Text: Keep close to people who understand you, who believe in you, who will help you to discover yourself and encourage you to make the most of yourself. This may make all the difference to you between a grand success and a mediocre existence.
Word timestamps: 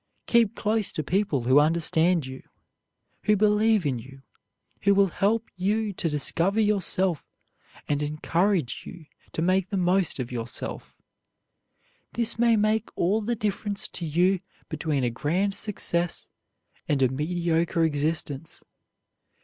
Keep 0.25 0.55
close 0.55 0.91
to 0.93 1.03
people 1.03 1.43
who 1.43 1.59
understand 1.59 2.25
you, 2.25 2.41
who 3.25 3.35
believe 3.37 3.85
in 3.85 3.99
you, 3.99 4.23
who 4.81 4.95
will 4.95 5.09
help 5.09 5.47
you 5.55 5.93
to 5.93 6.09
discover 6.09 6.59
yourself 6.59 7.29
and 7.87 8.01
encourage 8.01 8.81
you 8.83 9.05
to 9.33 9.43
make 9.43 9.69
the 9.69 9.77
most 9.77 10.17
of 10.17 10.31
yourself. 10.31 10.95
This 12.13 12.39
may 12.39 12.55
make 12.55 12.89
all 12.95 13.21
the 13.21 13.35
difference 13.35 13.87
to 13.89 14.05
you 14.07 14.39
between 14.69 15.03
a 15.03 15.11
grand 15.11 15.53
success 15.53 16.29
and 16.89 17.03
a 17.03 17.09
mediocre 17.09 17.85
existence. 17.85 18.63